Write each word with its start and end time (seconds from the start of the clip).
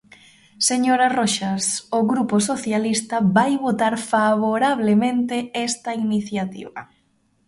Señora 0.69 1.07
Roxas, 1.19 1.65
o 1.97 1.99
Grupo 2.11 2.35
Socialista 2.49 3.17
vai 3.37 3.51
votar 3.67 3.95
favorablemente 4.11 5.35
esta 5.67 5.91
iniciativa. 6.05 6.81